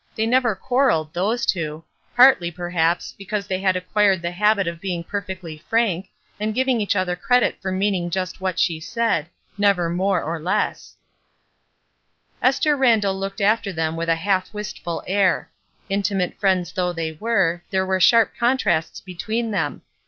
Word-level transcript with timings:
They 0.15 0.25
never 0.25 0.55
quarrelled, 0.55 1.13
those 1.13 1.45
two; 1.45 1.83
partly, 2.15 2.49
per 2.49 2.71
haps, 2.71 3.13
because 3.19 3.45
they 3.45 3.59
had 3.59 3.75
acquired 3.75 4.23
the 4.23 4.31
habit 4.31 4.65
of 4.67 4.81
being 4.81 5.03
perfectly 5.03 5.59
frank, 5.69 6.07
and 6.39 6.55
giving 6.55 6.81
each 6.81 6.95
other 6.95 7.15
credit 7.15 7.61
for 7.61 7.71
meaning 7.71 8.09
just 8.09 8.41
what 8.41 8.57
she 8.57 8.79
said— 8.79 9.27
never 9.59 9.91
more 9.91 10.21
nor 10.21 10.39
less. 10.39 10.97
^^WHArS 12.41 12.41
IN 12.41 12.41
A 12.41 12.41
NAME?" 12.41 12.45
11 12.45 12.49
Esther 12.49 12.77
Randall 12.77 13.15
looked 13.19 13.41
after 13.41 13.71
them 13.71 13.95
with 13.95 14.09
a 14.09 14.15
half 14.15 14.51
wistful 14.51 15.03
air. 15.05 15.51
Intimate 15.87 16.33
friends 16.39 16.71
though 16.73 16.93
they 16.93 17.11
were, 17.11 17.61
there 17.69 17.85
were 17.85 17.99
sharp 17.99 18.33
contrasts 18.35 19.01
between 19.01 19.51
them. 19.51 19.83